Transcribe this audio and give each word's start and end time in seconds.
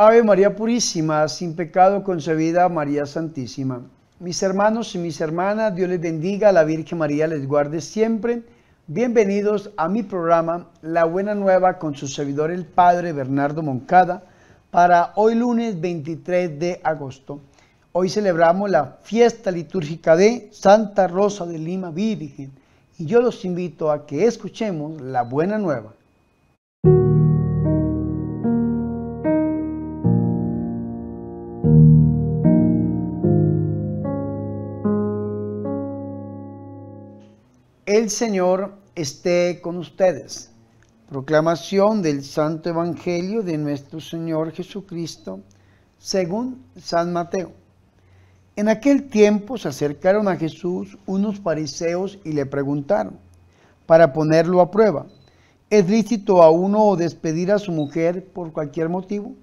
Ave 0.00 0.22
María 0.22 0.54
Purísima, 0.54 1.26
sin 1.26 1.56
pecado 1.56 2.04
concebida, 2.04 2.68
María 2.68 3.04
Santísima. 3.04 3.82
Mis 4.20 4.40
hermanos 4.44 4.94
y 4.94 4.98
mis 4.98 5.20
hermanas, 5.20 5.74
Dios 5.74 5.88
les 5.88 6.00
bendiga, 6.00 6.52
la 6.52 6.62
Virgen 6.62 6.98
María 6.98 7.26
les 7.26 7.48
guarde 7.48 7.80
siempre. 7.80 8.44
Bienvenidos 8.86 9.72
a 9.76 9.88
mi 9.88 10.04
programa 10.04 10.68
La 10.82 11.04
Buena 11.04 11.34
Nueva 11.34 11.80
con 11.80 11.96
su 11.96 12.06
servidor 12.06 12.52
el 12.52 12.64
Padre 12.64 13.12
Bernardo 13.12 13.60
Moncada 13.60 14.22
para 14.70 15.14
hoy 15.16 15.34
lunes 15.34 15.80
23 15.80 16.60
de 16.60 16.80
agosto. 16.84 17.40
Hoy 17.90 18.08
celebramos 18.08 18.70
la 18.70 18.98
fiesta 19.02 19.50
litúrgica 19.50 20.14
de 20.14 20.48
Santa 20.52 21.08
Rosa 21.08 21.44
de 21.44 21.58
Lima 21.58 21.90
Virgen 21.90 22.52
y 22.98 23.06
yo 23.06 23.20
los 23.20 23.44
invito 23.44 23.90
a 23.90 24.06
que 24.06 24.26
escuchemos 24.26 25.00
la 25.00 25.22
Buena 25.22 25.58
Nueva. 25.58 25.97
El 37.98 38.10
Señor 38.10 38.74
esté 38.94 39.60
con 39.60 39.76
ustedes. 39.76 40.52
Proclamación 41.08 42.00
del 42.00 42.22
Santo 42.22 42.68
Evangelio 42.68 43.42
de 43.42 43.58
nuestro 43.58 43.98
Señor 43.98 44.52
Jesucristo 44.52 45.40
según 45.98 46.62
San 46.76 47.12
Mateo. 47.12 47.50
En 48.54 48.68
aquel 48.68 49.08
tiempo 49.08 49.58
se 49.58 49.66
acercaron 49.66 50.28
a 50.28 50.36
Jesús 50.36 50.96
unos 51.06 51.40
fariseos 51.40 52.20
y 52.22 52.34
le 52.34 52.46
preguntaron, 52.46 53.18
para 53.84 54.12
ponerlo 54.12 54.60
a 54.60 54.70
prueba, 54.70 55.06
¿es 55.68 55.90
lícito 55.90 56.44
a 56.44 56.50
uno 56.52 56.94
despedir 56.94 57.50
a 57.50 57.58
su 57.58 57.72
mujer 57.72 58.24
por 58.26 58.52
cualquier 58.52 58.88
motivo? 58.90 59.34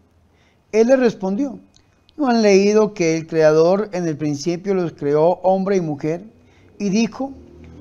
Él 0.72 0.88
le 0.88 0.96
respondió, 0.96 1.60
¿no 2.16 2.30
han 2.30 2.42
leído 2.42 2.94
que 2.94 3.18
el 3.18 3.28
Creador 3.28 3.90
en 3.92 4.08
el 4.08 4.16
principio 4.16 4.74
los 4.76 4.94
creó 4.94 5.42
hombre 5.44 5.76
y 5.76 5.82
mujer? 5.82 6.24
Y 6.80 6.88
dijo, 6.88 7.34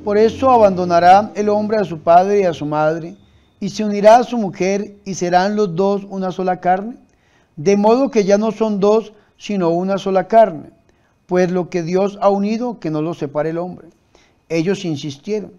por 0.04 0.18
eso 0.18 0.50
abandonará 0.50 1.32
el 1.34 1.48
hombre 1.48 1.78
a 1.78 1.84
su 1.84 2.00
padre 2.00 2.40
y 2.40 2.44
a 2.44 2.52
su 2.52 2.66
madre, 2.66 3.16
y 3.58 3.70
se 3.70 3.84
unirá 3.84 4.16
a 4.16 4.24
su 4.24 4.36
mujer, 4.36 4.96
y 5.04 5.14
serán 5.14 5.56
los 5.56 5.74
dos 5.74 6.06
una 6.10 6.30
sola 6.30 6.60
carne. 6.60 6.96
De 7.56 7.76
modo 7.76 8.10
que 8.10 8.24
ya 8.24 8.36
no 8.36 8.52
son 8.52 8.80
dos, 8.80 9.14
sino 9.38 9.70
una 9.70 9.96
sola 9.96 10.28
carne. 10.28 10.70
Pues 11.26 11.50
lo 11.50 11.70
que 11.70 11.82
Dios 11.82 12.18
ha 12.20 12.28
unido, 12.28 12.78
que 12.78 12.90
no 12.90 13.00
lo 13.00 13.14
separe 13.14 13.50
el 13.50 13.58
hombre. 13.58 13.88
Ellos 14.50 14.84
insistieron. 14.84 15.52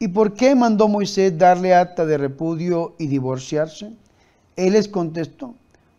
¿Y 0.00 0.08
por 0.08 0.34
qué 0.34 0.54
mandó 0.56 0.88
Moisés 0.88 1.38
darle 1.38 1.74
acta 1.74 2.04
de 2.04 2.18
repudio 2.18 2.94
y 2.98 3.06
divorciarse? 3.06 3.92
Él 4.56 4.72
les 4.72 4.88
contestó, 4.88 5.54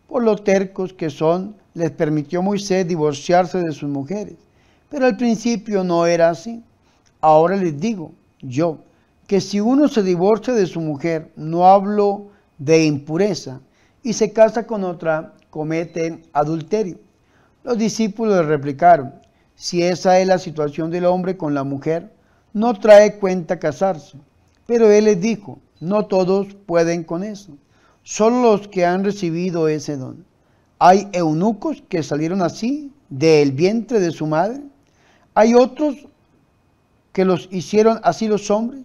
por 0.06 0.22
lo 0.22 0.36
tercos 0.36 0.92
que 0.92 1.08
son, 1.08 1.56
les 1.74 1.90
permitió 1.90 2.42
Moisés 2.42 2.86
divorciarse 2.86 3.58
de 3.58 3.72
sus 3.72 3.88
mujeres. 3.88 4.34
Pero 4.90 5.06
al 5.06 5.16
principio 5.16 5.82
no 5.82 6.06
era 6.06 6.30
así. 6.30 6.62
Ahora 7.20 7.56
les 7.56 7.78
digo, 7.80 8.12
yo, 8.40 8.78
que 9.26 9.40
si 9.40 9.60
uno 9.60 9.88
se 9.88 10.02
divorcia 10.02 10.54
de 10.54 10.66
su 10.66 10.80
mujer, 10.80 11.32
no 11.36 11.66
hablo 11.66 12.28
de 12.58 12.84
impureza, 12.84 13.60
y 14.02 14.12
se 14.12 14.32
casa 14.32 14.66
con 14.66 14.84
otra, 14.84 15.34
comete 15.50 16.22
adulterio. 16.32 16.98
Los 17.64 17.78
discípulos 17.78 18.36
le 18.36 18.42
replicaron, 18.42 19.14
si 19.56 19.82
esa 19.82 20.20
es 20.20 20.26
la 20.26 20.38
situación 20.38 20.90
del 20.90 21.06
hombre 21.06 21.36
con 21.36 21.54
la 21.54 21.64
mujer, 21.64 22.12
no 22.52 22.74
trae 22.74 23.18
cuenta 23.18 23.58
casarse. 23.58 24.18
Pero 24.66 24.90
él 24.90 25.06
les 25.06 25.20
dijo, 25.20 25.58
no 25.80 26.06
todos 26.06 26.54
pueden 26.66 27.04
con 27.04 27.24
eso, 27.24 27.52
solo 28.02 28.42
los 28.42 28.68
que 28.68 28.84
han 28.84 29.02
recibido 29.02 29.68
ese 29.68 29.96
don. 29.96 30.24
Hay 30.78 31.08
eunucos 31.12 31.82
que 31.88 32.02
salieron 32.02 32.42
así 32.42 32.92
del 33.08 33.52
vientre 33.52 33.98
de 33.98 34.10
su 34.10 34.26
madre. 34.26 34.60
Hay 35.34 35.54
otros 35.54 36.06
que 37.16 37.24
los 37.24 37.48
hicieron 37.50 37.98
así 38.02 38.28
los 38.28 38.50
hombres, 38.50 38.82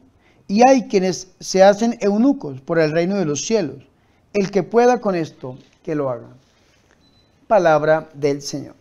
y 0.48 0.66
hay 0.66 0.88
quienes 0.88 1.34
se 1.42 1.64
hacen 1.64 1.98
eunucos 2.00 2.62
por 2.62 2.80
el 2.80 2.94
reino 2.94 3.18
de 3.18 3.26
los 3.26 3.46
cielos. 3.46 3.84
El 4.32 4.52
que 4.52 4.64
pueda 4.64 5.02
con 5.02 5.16
esto, 5.16 5.58
que 5.84 5.96
lo 5.96 6.10
haga. 6.10 6.30
Palabra 7.48 8.10
del 8.14 8.42
Señor. 8.42 8.76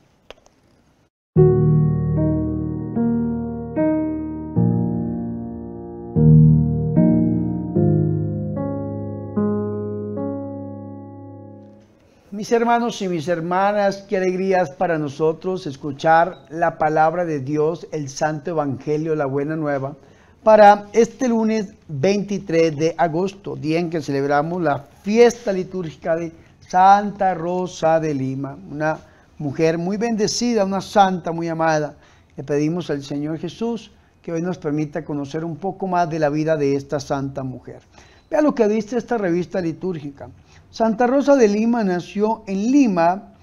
Mis 12.40 12.52
hermanos 12.52 13.02
y 13.02 13.08
mis 13.08 13.28
hermanas, 13.28 14.06
qué 14.08 14.16
alegrías 14.16 14.70
para 14.70 14.96
nosotros 14.96 15.66
escuchar 15.66 16.38
la 16.48 16.78
palabra 16.78 17.26
de 17.26 17.40
Dios, 17.40 17.86
el 17.92 18.08
Santo 18.08 18.52
Evangelio, 18.52 19.14
la 19.14 19.26
Buena 19.26 19.56
Nueva, 19.56 19.94
para 20.42 20.86
este 20.94 21.28
lunes 21.28 21.74
23 21.88 22.74
de 22.78 22.94
agosto, 22.96 23.56
día 23.56 23.78
en 23.78 23.90
que 23.90 24.00
celebramos 24.00 24.62
la 24.62 24.86
fiesta 25.02 25.52
litúrgica 25.52 26.16
de 26.16 26.32
Santa 26.66 27.34
Rosa 27.34 28.00
de 28.00 28.14
Lima, 28.14 28.56
una 28.70 28.98
mujer 29.36 29.76
muy 29.76 29.98
bendecida, 29.98 30.64
una 30.64 30.80
santa 30.80 31.32
muy 31.32 31.48
amada. 31.48 31.94
Le 32.38 32.42
pedimos 32.42 32.88
al 32.88 33.04
Señor 33.04 33.36
Jesús 33.36 33.90
que 34.22 34.32
hoy 34.32 34.40
nos 34.40 34.56
permita 34.56 35.04
conocer 35.04 35.44
un 35.44 35.56
poco 35.56 35.86
más 35.86 36.08
de 36.08 36.18
la 36.18 36.30
vida 36.30 36.56
de 36.56 36.74
esta 36.74 37.00
santa 37.00 37.42
mujer. 37.42 37.82
Vea 38.30 38.40
lo 38.40 38.54
que 38.54 38.66
dice 38.66 38.96
esta 38.96 39.18
revista 39.18 39.60
litúrgica. 39.60 40.30
Santa 40.70 41.08
Rosa 41.08 41.34
de 41.34 41.48
Lima 41.48 41.82
nació 41.82 42.44
en 42.46 42.70
Lima 42.70 43.34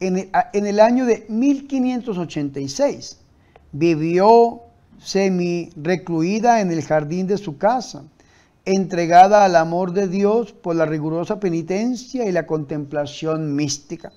en 0.00 0.16
el, 0.66 0.80
año 0.80 1.06
de 1.06 1.24
1586. 1.28 3.18
Vivió 3.70 4.62
semi-recluida 4.98 6.60
en 6.60 6.72
el 6.72 6.82
jardín 6.82 7.28
de 7.28 7.38
su 7.38 7.56
casa, 7.56 8.02
entregada 8.64 9.44
al 9.44 9.54
amor 9.54 9.92
de 9.92 10.08
Dios 10.08 10.52
por 10.52 10.74
la 10.74 10.86
rigurosa 10.86 11.38
penitencia 11.38 12.26
y 12.26 12.32
la 12.32 12.46
contemplación 12.46 13.54
mística. 13.54 14.10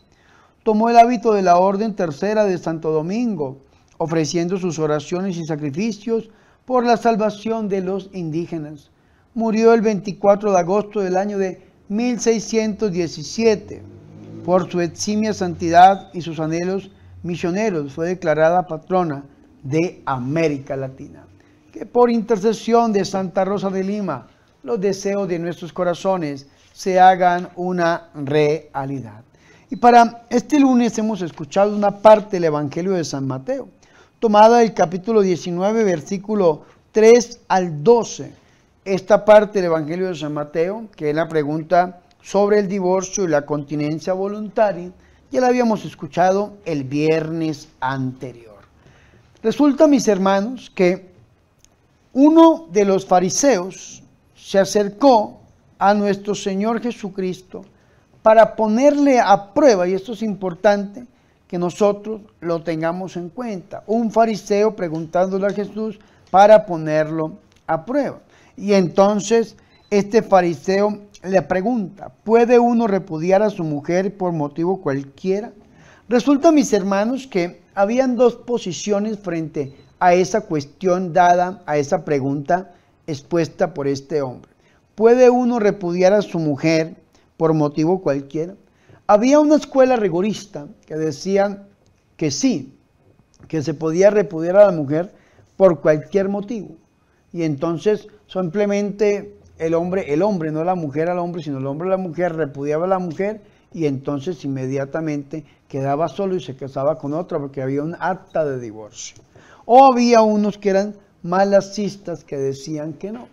Tomó 0.64 0.90
el 0.90 0.98
hábito 0.98 1.34
de 1.34 1.44
la 1.44 1.58
Orden 1.58 1.96
Tercera 1.96 2.46
de 2.46 2.58
Santo 2.58 2.92
Domingo, 2.92 3.60
ofreciendo 4.00 4.58
sus 4.58 4.80
oraciones 4.80 5.38
y 5.38 5.46
sacrificios 5.46 6.32
por 6.66 6.84
la 6.84 6.98
salvación 6.98 7.70
de 7.70 7.82
los 7.82 8.10
indígenas. 8.14 8.90
Murió 9.36 9.74
el 9.74 9.82
24 9.82 10.52
de 10.52 10.60
agosto 10.60 11.02
del 11.02 11.18
año 11.18 11.38
de 11.38 11.73
1617, 11.96 13.84
por 14.44 14.72
su 14.72 14.82
eximia 14.82 15.32
santidad 15.34 16.10
y 16.14 16.22
sus 16.22 16.40
anhelos 16.40 16.90
misioneros, 17.22 17.94
fue 17.94 18.08
declarada 18.08 18.66
patrona 18.66 19.24
de 19.62 20.02
América 20.06 20.76
Latina. 20.76 21.28
Que 21.72 21.86
por 21.86 22.10
intercesión 22.10 22.92
de 22.94 23.06
Santa 23.06 23.46
Rosa 23.46 23.70
de 23.70 23.84
Lima, 23.84 24.28
los 24.64 24.82
deseos 24.82 25.28
de 25.28 25.38
nuestros 25.38 25.72
corazones 25.72 26.48
se 26.74 27.00
hagan 27.00 27.50
una 27.56 28.10
realidad. 28.16 29.22
Y 29.70 29.76
para 29.76 30.26
este 30.32 30.60
lunes 30.60 30.98
hemos 30.98 31.22
escuchado 31.22 31.76
una 31.76 32.00
parte 32.02 32.38
del 32.38 32.46
Evangelio 32.46 32.94
de 32.94 33.04
San 33.04 33.28
Mateo, 33.28 33.70
tomada 34.20 34.58
del 34.60 34.74
capítulo 34.74 35.22
19, 35.22 35.84
versículo 35.84 36.64
3 36.92 37.42
al 37.48 37.84
12 37.84 38.43
esta 38.86 39.24
parte 39.24 39.60
del 39.60 39.66
Evangelio 39.66 40.08
de 40.08 40.16
San 40.16 40.34
Mateo, 40.34 40.88
que 40.96 41.10
es 41.10 41.16
la 41.16 41.28
pregunta 41.28 42.02
sobre 42.22 42.60
el 42.60 42.68
divorcio 42.68 43.24
y 43.24 43.28
la 43.28 43.46
continencia 43.46 44.14
voluntaria, 44.14 44.92
ya 45.32 45.42
la 45.42 45.48
habíamos 45.48 45.86
escuchado 45.86 46.58
el 46.66 46.84
viernes 46.84 47.70
anterior. 47.80 48.58
Resulta, 49.42 49.88
mis 49.88 50.08
hermanos, 50.08 50.72
que 50.74 51.12
uno 52.14 52.68
de 52.72 52.86
los 52.86 53.06
fariseos 53.06 54.04
se 54.36 54.60
acercó 54.60 55.40
a 55.80 55.94
nuestro 55.94 56.36
Señor 56.36 56.82
Jesucristo 56.82 57.66
para 58.22 58.56
ponerle 58.56 59.20
a 59.20 59.54
prueba, 59.54 59.88
y 59.88 59.94
esto 59.94 60.14
es 60.14 60.22
importante 60.22 61.06
que 61.48 61.58
nosotros 61.58 62.22
lo 62.40 62.64
tengamos 62.64 63.18
en 63.18 63.30
cuenta, 63.30 63.84
un 63.88 64.12
fariseo 64.12 64.76
preguntándole 64.76 65.48
a 65.48 65.54
Jesús 65.54 66.00
para 66.32 66.66
ponerlo 66.66 67.34
a 67.68 67.86
prueba. 67.86 68.20
Y 68.56 68.74
entonces 68.74 69.56
este 69.90 70.22
fariseo 70.22 71.00
le 71.24 71.42
pregunta, 71.42 72.12
¿puede 72.24 72.60
uno 72.60 72.88
repudiar 72.88 73.42
a 73.42 73.50
su 73.50 73.64
mujer 73.64 74.16
por 74.16 74.32
motivo 74.32 74.82
cualquiera? 74.82 75.52
Resulta, 76.10 76.52
mis 76.52 76.74
hermanos, 76.74 77.28
que 77.28 77.62
habían 77.76 78.16
dos 78.16 78.36
posiciones 78.36 79.20
frente 79.20 79.74
a 80.00 80.14
esa 80.14 80.42
cuestión 80.42 81.14
dada, 81.14 81.64
a 81.66 81.78
esa 81.78 82.04
pregunta 82.04 82.74
expuesta 83.08 83.74
por 83.74 83.88
este 83.88 84.22
hombre. 84.22 84.52
¿Puede 84.96 85.30
uno 85.30 85.60
repudiar 85.60 86.14
a 86.14 86.22
su 86.22 86.40
mujer 86.40 86.96
por 87.38 87.54
motivo 87.54 88.02
cualquiera? 88.02 88.56
Había 89.08 89.40
una 89.40 89.56
escuela 89.56 89.96
rigorista 89.96 90.68
que 90.86 90.96
decían 90.96 91.64
que 92.18 92.32
sí, 92.32 92.74
que 93.48 93.64
se 93.64 93.74
podía 93.74 94.10
repudiar 94.10 94.58
a 94.58 94.66
la 94.66 94.72
mujer 94.72 95.14
por 95.58 95.82
cualquier 95.82 96.30
motivo. 96.30 96.76
Y 97.34 97.44
entonces 97.44 98.08
simplemente 98.28 99.36
el 99.58 99.74
hombre, 99.74 100.14
el 100.14 100.22
hombre, 100.22 100.52
no 100.52 100.64
la 100.64 100.76
mujer 100.76 101.10
al 101.10 101.20
hombre, 101.20 101.44
sino 101.44 101.58
el 101.58 101.68
hombre 101.68 101.88
a 101.88 101.92
la 101.92 101.98
mujer, 101.98 102.36
repudiaba 102.36 102.86
a 102.86 102.90
la 102.90 103.00
mujer 103.00 103.42
y 103.74 103.88
entonces 103.88 104.46
inmediatamente 104.46 105.44
quedaba 105.68 106.08
solo 106.08 106.36
y 106.36 106.42
se 106.42 106.56
casaba 106.56 107.00
con 107.00 107.14
otra 107.14 107.40
porque 107.40 107.62
había 107.62 107.84
un 107.84 107.96
acta 108.00 108.46
de 108.46 108.60
divorcio. 108.60 109.18
O 109.66 109.86
había 109.86 110.22
unos 110.22 110.58
que 110.58 110.70
eran 110.70 110.96
malacistas 111.24 112.24
que 112.24 112.38
decían 112.38 112.94
que 112.94 113.12
no, 113.12 113.28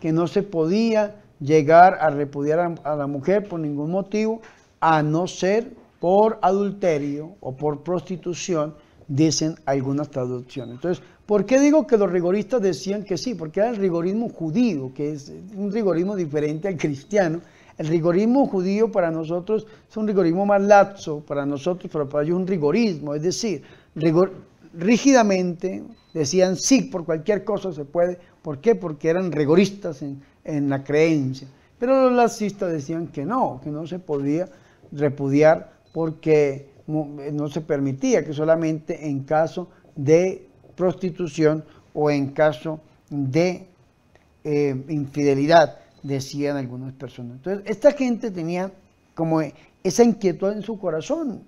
que 0.00 0.12
no 0.12 0.26
se 0.26 0.42
podía 0.42 1.16
llegar 1.40 1.98
a 2.00 2.10
repudiar 2.10 2.76
a, 2.82 2.96
la 2.96 3.06
mujer 3.06 3.48
por 3.48 3.60
ningún 3.60 3.90
motivo, 3.90 4.40
a 4.80 5.02
no 5.02 5.26
ser 5.26 5.70
por 6.00 6.38
adulterio 6.42 7.36
o 7.40 7.56
por 7.56 7.82
prostitución, 7.82 8.74
dicen 9.08 9.56
algunas 9.66 10.10
traducciones. 10.10 10.76
Entonces, 10.76 11.04
¿por 11.26 11.46
qué 11.46 11.60
digo 11.60 11.86
que 11.86 11.96
los 11.96 12.10
rigoristas 12.10 12.62
decían 12.62 13.04
que 13.04 13.16
sí? 13.16 13.34
Porque 13.34 13.60
era 13.60 13.70
el 13.70 13.76
rigorismo 13.76 14.28
judío, 14.28 14.92
que 14.94 15.12
es 15.12 15.32
un 15.54 15.72
rigorismo 15.72 16.16
diferente 16.16 16.68
al 16.68 16.76
cristiano. 16.76 17.40
El 17.76 17.88
rigorismo 17.88 18.46
judío 18.46 18.92
para 18.92 19.10
nosotros 19.10 19.66
es 19.90 19.96
un 19.96 20.06
rigorismo 20.06 20.46
más 20.46 20.62
laxo, 20.62 21.20
para 21.20 21.44
nosotros, 21.44 21.90
pero 21.92 22.08
para 22.08 22.24
ellos 22.24 22.36
es 22.36 22.40
un 22.40 22.46
rigorismo, 22.46 23.14
es 23.14 23.22
decir, 23.22 23.62
rígidamente 24.74 25.82
decían 26.12 26.56
sí, 26.56 26.82
por 26.82 27.04
cualquier 27.04 27.44
cosa 27.44 27.72
se 27.72 27.84
puede. 27.84 28.18
¿Por 28.42 28.58
qué? 28.58 28.74
Porque 28.74 29.08
eran 29.08 29.32
rigoristas 29.32 30.02
en, 30.02 30.22
en 30.44 30.68
la 30.68 30.84
creencia. 30.84 31.48
Pero 31.78 32.04
los 32.04 32.12
laxistas 32.12 32.70
decían 32.70 33.08
que 33.08 33.24
no, 33.24 33.60
que 33.62 33.70
no 33.70 33.86
se 33.86 33.98
podía 33.98 34.48
repudiar 34.92 35.72
porque 35.92 36.73
no 36.86 37.48
se 37.48 37.60
permitía, 37.60 38.24
que 38.24 38.32
solamente 38.32 39.08
en 39.08 39.24
caso 39.24 39.68
de 39.96 40.46
prostitución 40.76 41.64
o 41.92 42.10
en 42.10 42.28
caso 42.28 42.80
de 43.10 43.66
eh, 44.44 44.84
infidelidad, 44.88 45.78
decían 46.02 46.56
algunas 46.56 46.92
personas. 46.92 47.36
Entonces, 47.36 47.64
esta 47.66 47.92
gente 47.92 48.30
tenía 48.30 48.70
como 49.14 49.40
esa 49.82 50.04
inquietud 50.04 50.52
en 50.52 50.62
su 50.62 50.78
corazón 50.78 51.42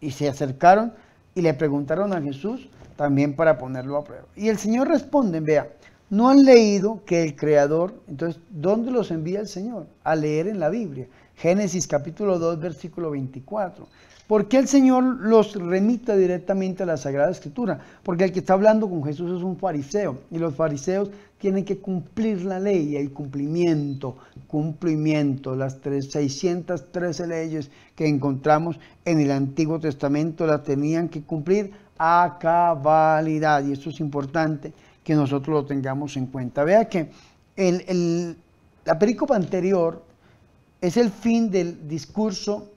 y 0.00 0.10
se 0.10 0.28
acercaron 0.28 0.92
y 1.34 1.40
le 1.40 1.54
preguntaron 1.54 2.12
a 2.12 2.20
Jesús 2.20 2.68
también 2.96 3.34
para 3.34 3.58
ponerlo 3.58 3.96
a 3.96 4.04
prueba. 4.04 4.24
Y 4.36 4.48
el 4.48 4.58
Señor 4.58 4.88
responde, 4.88 5.40
vea, 5.40 5.68
no 6.10 6.28
han 6.28 6.44
leído 6.44 7.02
que 7.04 7.22
el 7.22 7.36
Creador, 7.36 7.94
entonces, 8.08 8.42
¿dónde 8.50 8.90
los 8.90 9.10
envía 9.10 9.40
el 9.40 9.48
Señor? 9.48 9.86
A 10.04 10.16
leer 10.16 10.48
en 10.48 10.58
la 10.58 10.68
Biblia. 10.68 11.06
Génesis 11.38 11.86
capítulo 11.86 12.38
2, 12.38 12.58
versículo 12.58 13.10
24. 13.10 13.86
¿Por 14.26 14.48
qué 14.48 14.58
el 14.58 14.68
Señor 14.68 15.04
los 15.04 15.54
remite 15.54 16.16
directamente 16.16 16.82
a 16.82 16.86
la 16.86 16.96
Sagrada 16.96 17.30
Escritura? 17.30 17.80
Porque 18.02 18.24
el 18.24 18.32
que 18.32 18.40
está 18.40 18.54
hablando 18.54 18.90
con 18.90 19.04
Jesús 19.04 19.38
es 19.38 19.42
un 19.42 19.56
fariseo 19.56 20.18
y 20.30 20.38
los 20.38 20.54
fariseos 20.54 21.10
tienen 21.38 21.64
que 21.64 21.78
cumplir 21.78 22.44
la 22.44 22.58
ley, 22.58 22.96
el 22.96 23.12
cumplimiento, 23.12 24.16
cumplimiento, 24.48 25.54
las 25.54 25.78
613 25.80 27.26
leyes 27.28 27.70
que 27.94 28.06
encontramos 28.06 28.78
en 29.04 29.20
el 29.20 29.30
Antiguo 29.30 29.78
Testamento 29.78 30.44
las 30.44 30.64
tenían 30.64 31.08
que 31.08 31.22
cumplir 31.22 31.70
a 31.98 32.36
cabalidad 32.40 33.64
y 33.64 33.72
eso 33.72 33.90
es 33.90 34.00
importante 34.00 34.72
que 35.04 35.14
nosotros 35.14 35.62
lo 35.62 35.64
tengamos 35.64 36.16
en 36.16 36.26
cuenta. 36.26 36.64
Vea 36.64 36.88
que 36.88 37.08
la 37.56 38.98
pericopa 38.98 39.36
anterior 39.36 40.07
es 40.80 40.96
el 40.96 41.10
fin 41.10 41.50
del 41.50 41.88
discurso 41.88 42.70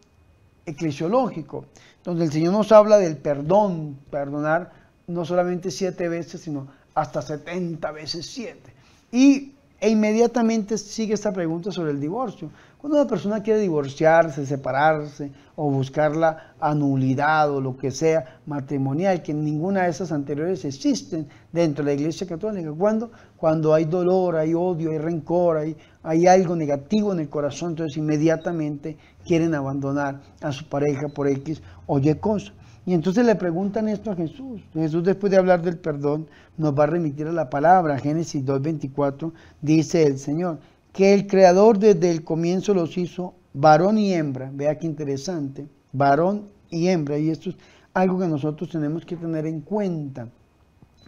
eclesiológico, 0.66 1.66
donde 2.04 2.26
el 2.26 2.32
Señor 2.32 2.54
nos 2.54 2.72
habla 2.72 2.98
del 2.98 3.18
perdón, 3.18 3.98
perdonar 4.10 4.72
no 5.08 5.26
solamente 5.26 5.72
siete 5.72 6.08
veces, 6.08 6.42
sino 6.42 6.68
hasta 6.94 7.22
setenta 7.22 7.92
veces 7.92 8.26
siete. 8.26 8.74
Y 9.12 9.54
e 9.82 9.90
inmediatamente 9.90 10.78
sigue 10.78 11.16
esta 11.16 11.34
pregunta 11.34 11.72
sobre 11.72 11.90
el 11.90 12.00
divorcio. 12.00 12.52
Cuando 12.78 13.00
una 13.00 13.10
persona 13.10 13.42
quiere 13.42 13.60
divorciarse, 13.60 14.46
separarse 14.46 15.32
o 15.56 15.72
buscar 15.72 16.16
la 16.16 16.54
anulidad 16.60 17.50
o 17.50 17.60
lo 17.60 17.76
que 17.76 17.90
sea 17.90 18.42
matrimonial, 18.46 19.24
que 19.24 19.34
ninguna 19.34 19.84
de 19.84 19.90
esas 19.90 20.12
anteriores 20.12 20.66
existen 20.66 21.28
dentro 21.52 21.84
de 21.84 21.92
la 21.92 22.00
Iglesia 22.00 22.28
Católica. 22.28 22.72
¿Cuándo? 22.72 23.12
Cuando 23.38 23.74
hay 23.74 23.86
dolor, 23.86 24.36
hay 24.36 24.54
odio, 24.54 24.92
hay 24.92 25.00
rencor, 25.00 25.58
hay, 25.58 25.76
hay 26.04 26.28
algo 26.28 26.56
negativo 26.56 27.12
en 27.12 27.22
el 27.22 27.30
corazón, 27.30 27.72
entonces 27.72 27.98
inmediatamente 27.98 28.98
quieren 29.26 29.56
abandonar 29.56 30.22
a 30.42 30.52
su 30.52 30.70
pareja 30.70 31.08
por 31.08 31.28
X 31.28 31.60
o 31.88 31.98
Y 31.98 32.14
cosa. 32.16 32.54
Y 32.86 32.94
entonces 32.94 33.26
le 33.26 33.36
preguntan 33.36 33.88
esto 33.88 34.12
a 34.12 34.16
Jesús. 34.16 34.62
Jesús 34.74 35.04
después 35.04 35.30
de 35.32 35.38
hablar 35.38 35.62
del 35.62 35.78
perdón 35.78 36.28
nos 36.58 36.78
va 36.78 36.86
a 36.86 36.88
remitir 36.88 37.28
a 37.28 37.32
la 37.32 37.50
palabra. 37.50 38.00
Génesis 38.00 38.44
2.24 38.44 39.32
dice 39.62 40.04
el 40.04 40.18
Señor 40.18 40.60
que 40.92 41.14
el 41.14 41.28
Creador 41.28 41.78
desde 41.78 42.10
el 42.10 42.24
comienzo 42.24 42.74
los 42.74 42.98
hizo 42.98 43.36
varón 43.54 43.98
y 43.98 44.14
hembra. 44.14 44.50
Vea 44.54 44.78
qué 44.78 44.88
interesante. 44.88 45.68
Varón 45.94 46.48
y 46.70 46.88
hembra. 46.88 47.18
Y 47.18 47.30
esto 47.30 47.52
es 47.52 47.56
algo 47.94 48.20
que 48.20 48.28
nosotros 48.28 48.70
tenemos 48.70 49.06
que 49.06 49.16
tener 49.16 49.46
en 49.46 49.62
cuenta. 49.62 50.28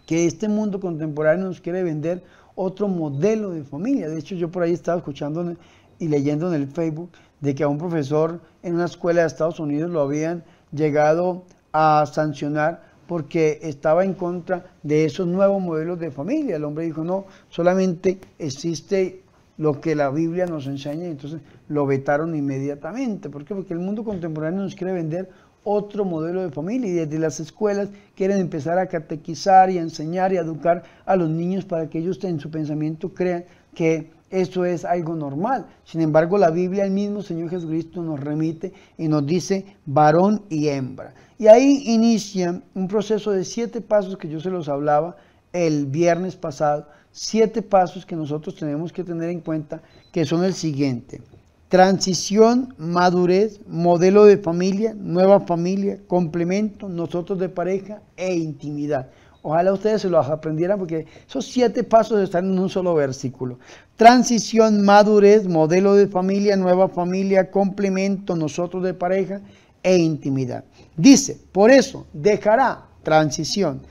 Que 0.06 0.26
este 0.26 0.48
mundo 0.48 0.80
contemporáneo 0.80 1.46
nos 1.46 1.60
quiere 1.60 1.82
vender 1.82 2.22
otro 2.54 2.88
modelo 2.88 3.50
de 3.50 3.64
familia. 3.64 4.08
De 4.08 4.18
hecho, 4.18 4.34
yo 4.36 4.50
por 4.50 4.62
ahí 4.62 4.72
estaba 4.72 4.98
escuchando 4.98 5.56
y 5.98 6.08
leyendo 6.08 6.52
en 6.52 6.62
el 6.62 6.68
Facebook 6.68 7.10
de 7.40 7.54
que 7.54 7.64
a 7.64 7.68
un 7.68 7.78
profesor 7.78 8.40
en 8.62 8.74
una 8.74 8.84
escuela 8.84 9.22
de 9.22 9.26
Estados 9.26 9.60
Unidos 9.60 9.90
lo 9.90 10.00
habían 10.00 10.44
llegado 10.72 11.44
a 11.74 12.06
sancionar 12.06 12.82
porque 13.06 13.58
estaba 13.62 14.04
en 14.04 14.14
contra 14.14 14.64
de 14.82 15.04
esos 15.04 15.26
nuevos 15.26 15.60
modelos 15.60 15.98
de 15.98 16.10
familia. 16.10 16.56
El 16.56 16.64
hombre 16.64 16.86
dijo, 16.86 17.04
no, 17.04 17.26
solamente 17.50 18.18
existe 18.38 19.20
lo 19.58 19.80
que 19.80 19.94
la 19.94 20.08
Biblia 20.10 20.46
nos 20.46 20.66
enseña 20.66 21.04
y 21.04 21.10
entonces 21.10 21.40
lo 21.68 21.84
vetaron 21.84 22.34
inmediatamente. 22.34 23.28
¿Por 23.28 23.44
qué? 23.44 23.54
Porque 23.54 23.74
el 23.74 23.80
mundo 23.80 24.04
contemporáneo 24.04 24.62
nos 24.62 24.74
quiere 24.74 24.92
vender 24.92 25.28
otro 25.64 26.04
modelo 26.04 26.42
de 26.42 26.50
familia 26.50 26.88
y 26.88 26.92
desde 26.92 27.18
las 27.18 27.40
escuelas 27.40 27.88
quieren 28.14 28.38
empezar 28.38 28.78
a 28.78 28.86
catequizar 28.86 29.70
y 29.70 29.78
a 29.78 29.82
enseñar 29.82 30.32
y 30.32 30.36
a 30.36 30.42
educar 30.42 30.84
a 31.06 31.16
los 31.16 31.28
niños 31.28 31.64
para 31.64 31.88
que 31.88 31.98
ellos 31.98 32.22
en 32.22 32.38
su 32.38 32.50
pensamiento 32.50 33.12
crean 33.12 33.44
que 33.74 34.10
eso 34.34 34.64
es 34.64 34.84
algo 34.84 35.14
normal. 35.14 35.66
Sin 35.84 36.00
embargo, 36.00 36.36
la 36.38 36.50
Biblia, 36.50 36.84
el 36.84 36.90
mismo 36.90 37.22
Señor 37.22 37.50
Jesucristo 37.50 38.02
nos 38.02 38.18
remite 38.18 38.72
y 38.98 39.06
nos 39.06 39.24
dice 39.24 39.64
varón 39.86 40.42
y 40.48 40.66
hembra. 40.66 41.14
Y 41.38 41.46
ahí 41.46 41.84
inicia 41.86 42.60
un 42.74 42.88
proceso 42.88 43.30
de 43.30 43.44
siete 43.44 43.80
pasos 43.80 44.16
que 44.16 44.28
yo 44.28 44.40
se 44.40 44.50
los 44.50 44.68
hablaba 44.68 45.16
el 45.52 45.86
viernes 45.86 46.34
pasado, 46.34 46.88
siete 47.12 47.62
pasos 47.62 48.04
que 48.04 48.16
nosotros 48.16 48.56
tenemos 48.56 48.92
que 48.92 49.04
tener 49.04 49.30
en 49.30 49.40
cuenta, 49.40 49.82
que 50.10 50.24
son 50.24 50.42
el 50.42 50.54
siguiente. 50.54 51.22
Transición, 51.68 52.74
madurez, 52.76 53.60
modelo 53.68 54.24
de 54.24 54.38
familia, 54.38 54.94
nueva 54.94 55.40
familia, 55.40 56.00
complemento, 56.08 56.88
nosotros 56.88 57.38
de 57.38 57.48
pareja 57.48 58.02
e 58.16 58.34
intimidad. 58.34 59.10
Ojalá 59.46 59.74
ustedes 59.74 60.00
se 60.00 60.08
los 60.08 60.26
aprendieran 60.26 60.78
porque 60.78 61.04
esos 61.28 61.44
siete 61.44 61.84
pasos 61.84 62.18
están 62.22 62.46
en 62.46 62.58
un 62.58 62.70
solo 62.70 62.94
versículo. 62.94 63.58
Transición, 63.94 64.80
madurez, 64.80 65.46
modelo 65.46 65.94
de 65.96 66.08
familia, 66.08 66.56
nueva 66.56 66.88
familia, 66.88 67.50
complemento, 67.50 68.36
nosotros 68.36 68.82
de 68.82 68.94
pareja 68.94 69.42
e 69.82 69.98
intimidad. 69.98 70.64
Dice, 70.96 71.38
por 71.52 71.70
eso 71.70 72.06
dejará 72.14 72.86
transición 73.02 73.82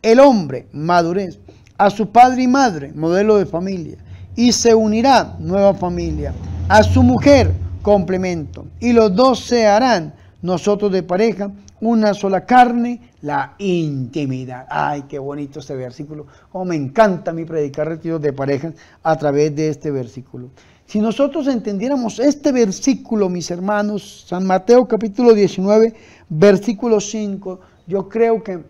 el 0.00 0.18
hombre, 0.18 0.66
madurez, 0.72 1.38
a 1.76 1.90
su 1.90 2.08
padre 2.08 2.44
y 2.44 2.48
madre, 2.48 2.90
modelo 2.94 3.36
de 3.36 3.44
familia, 3.44 3.98
y 4.34 4.52
se 4.52 4.74
unirá, 4.74 5.36
nueva 5.38 5.74
familia, 5.74 6.32
a 6.70 6.82
su 6.82 7.02
mujer, 7.02 7.52
complemento, 7.82 8.64
y 8.80 8.94
los 8.94 9.14
dos 9.14 9.40
se 9.40 9.66
harán, 9.66 10.14
nosotros 10.40 10.90
de 10.90 11.02
pareja, 11.02 11.52
una 11.82 12.14
sola 12.14 12.46
carne, 12.46 13.10
la 13.22 13.54
intimidad. 13.58 14.66
Ay, 14.70 15.02
qué 15.08 15.18
bonito 15.18 15.58
este 15.58 15.74
versículo. 15.74 16.26
Oh, 16.52 16.64
me 16.64 16.76
encanta 16.76 17.32
mí 17.32 17.44
predicar 17.44 17.88
retiros 17.88 18.22
de 18.22 18.32
parejas 18.32 18.74
a 19.02 19.16
través 19.16 19.54
de 19.56 19.68
este 19.68 19.90
versículo. 19.90 20.50
Si 20.86 21.00
nosotros 21.00 21.48
entendiéramos 21.48 22.20
este 22.20 22.52
versículo, 22.52 23.28
mis 23.28 23.50
hermanos, 23.50 24.24
San 24.28 24.46
Mateo 24.46 24.86
capítulo 24.86 25.34
19, 25.34 25.92
versículo 26.28 27.00
5, 27.00 27.60
yo 27.88 28.08
creo 28.08 28.44
que 28.44 28.60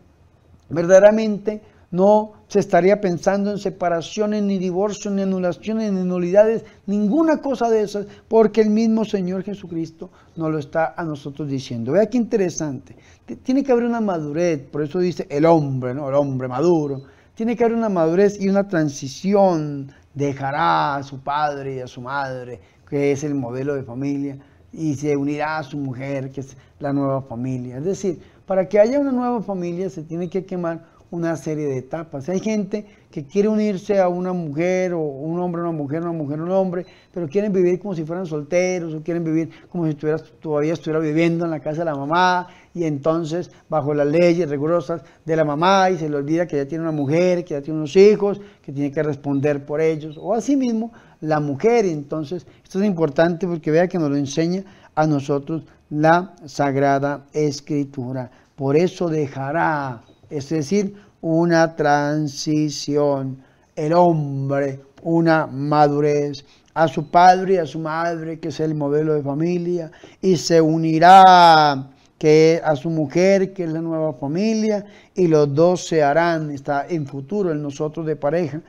verdaderamente 0.70 1.60
no 1.90 2.32
se 2.52 2.58
estaría 2.58 3.00
pensando 3.00 3.50
en 3.50 3.56
separaciones, 3.56 4.42
ni 4.42 4.58
divorcios, 4.58 5.14
ni 5.14 5.22
anulaciones, 5.22 5.90
ni 5.90 6.04
nulidades, 6.04 6.66
ninguna 6.84 7.38
cosa 7.38 7.70
de 7.70 7.80
esas, 7.80 8.06
porque 8.28 8.60
el 8.60 8.68
mismo 8.68 9.06
Señor 9.06 9.42
Jesucristo 9.42 10.10
nos 10.36 10.52
lo 10.52 10.58
está 10.58 10.92
a 10.94 11.02
nosotros 11.02 11.48
diciendo. 11.48 11.92
Vea 11.92 12.10
qué 12.10 12.18
interesante. 12.18 12.94
Tiene 13.42 13.64
que 13.64 13.72
haber 13.72 13.84
una 13.84 14.02
madurez, 14.02 14.60
por 14.70 14.82
eso 14.82 14.98
dice 14.98 15.26
el 15.30 15.46
hombre, 15.46 15.94
¿no? 15.94 16.10
El 16.10 16.14
hombre 16.14 16.46
maduro. 16.46 17.00
Tiene 17.34 17.56
que 17.56 17.64
haber 17.64 17.74
una 17.74 17.88
madurez 17.88 18.38
y 18.38 18.50
una 18.50 18.68
transición. 18.68 19.90
Dejará 20.12 20.96
a 20.96 21.02
su 21.02 21.20
padre 21.20 21.76
y 21.76 21.80
a 21.80 21.86
su 21.86 22.02
madre, 22.02 22.60
que 22.86 23.12
es 23.12 23.24
el 23.24 23.34
modelo 23.34 23.74
de 23.74 23.82
familia, 23.82 24.36
y 24.74 24.94
se 24.96 25.16
unirá 25.16 25.56
a 25.56 25.62
su 25.62 25.78
mujer, 25.78 26.30
que 26.30 26.42
es 26.42 26.54
la 26.80 26.92
nueva 26.92 27.22
familia. 27.22 27.78
Es 27.78 27.84
decir, 27.84 28.20
para 28.44 28.68
que 28.68 28.78
haya 28.78 28.98
una 28.98 29.12
nueva 29.12 29.40
familia 29.40 29.88
se 29.88 30.02
tiene 30.02 30.28
que 30.28 30.44
quemar 30.44 30.91
una 31.12 31.36
serie 31.36 31.66
de 31.66 31.76
etapas. 31.76 32.28
Hay 32.30 32.40
gente 32.40 32.86
que 33.10 33.26
quiere 33.26 33.48
unirse 33.48 34.00
a 34.00 34.08
una 34.08 34.32
mujer 34.32 34.94
o 34.94 35.00
un 35.00 35.38
hombre 35.40 35.60
una 35.60 35.70
mujer, 35.70 36.00
una 36.00 36.12
mujer 36.12 36.40
un 36.40 36.50
hombre, 36.50 36.86
pero 37.12 37.28
quieren 37.28 37.52
vivir 37.52 37.78
como 37.78 37.94
si 37.94 38.04
fueran 38.04 38.24
solteros 38.24 38.94
o 38.94 39.02
quieren 39.02 39.22
vivir 39.22 39.50
como 39.68 39.86
si 39.86 39.94
todavía 39.94 40.72
estuviera 40.72 40.98
viviendo 40.98 41.44
en 41.44 41.50
la 41.50 41.60
casa 41.60 41.80
de 41.80 41.84
la 41.84 41.94
mamá 41.94 42.48
y 42.74 42.84
entonces 42.84 43.50
bajo 43.68 43.92
las 43.92 44.06
leyes 44.06 44.48
rigurosas 44.48 45.02
de 45.26 45.36
la 45.36 45.44
mamá 45.44 45.90
y 45.90 45.98
se 45.98 46.08
le 46.08 46.16
olvida 46.16 46.46
que 46.46 46.56
ya 46.56 46.66
tiene 46.66 46.82
una 46.82 46.92
mujer, 46.92 47.44
que 47.44 47.54
ya 47.54 47.60
tiene 47.60 47.78
unos 47.78 47.94
hijos, 47.94 48.40
que 48.62 48.72
tiene 48.72 48.90
que 48.90 49.02
responder 49.02 49.66
por 49.66 49.82
ellos 49.82 50.18
o 50.18 50.32
asimismo 50.32 50.92
la 51.20 51.40
mujer. 51.40 51.84
Entonces 51.84 52.46
esto 52.64 52.80
es 52.80 52.86
importante 52.86 53.46
porque 53.46 53.70
vea 53.70 53.86
que 53.86 53.98
nos 53.98 54.08
lo 54.08 54.16
enseña 54.16 54.64
a 54.94 55.06
nosotros 55.06 55.64
la 55.90 56.34
Sagrada 56.46 57.26
Escritura. 57.34 58.30
Por 58.56 58.76
eso 58.76 59.08
dejará, 59.08 60.02
es 60.32 60.48
decir, 60.48 60.94
una 61.20 61.76
transición, 61.76 63.38
el 63.76 63.92
hombre, 63.92 64.80
una 65.02 65.46
madurez 65.46 66.44
a 66.74 66.88
su 66.88 67.10
padre 67.10 67.54
y 67.54 67.56
a 67.58 67.66
su 67.66 67.78
madre, 67.78 68.40
que 68.40 68.48
es 68.48 68.60
el 68.60 68.74
modelo 68.74 69.14
de 69.14 69.22
familia, 69.22 69.90
y 70.20 70.36
se 70.36 70.60
unirá 70.60 71.90
que 72.18 72.60
a 72.64 72.76
su 72.76 72.88
mujer, 72.88 73.52
que 73.52 73.64
es 73.64 73.70
la 73.70 73.80
nueva 73.80 74.14
familia, 74.14 74.86
y 75.14 75.26
los 75.26 75.54
dos 75.54 75.86
se 75.86 76.02
harán, 76.02 76.50
está 76.50 76.86
en 76.88 77.06
futuro, 77.06 77.52
en 77.52 77.62
nosotros 77.62 78.06
de 78.06 78.16
pareja, 78.16 78.60